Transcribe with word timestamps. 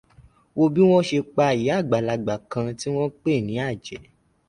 Wo 0.57 0.65
bí 0.73 0.81
wọ́n 0.89 1.05
ṣe 1.09 1.19
pa 1.35 1.45
ìyá 1.59 1.73
àgbàlagbà 1.81 2.33
kan 2.51 2.67
tí 2.79 2.87
wọ́n 2.95 3.13
pè 3.21 3.31
ní 3.47 3.53
àjẹ́. 3.67 4.01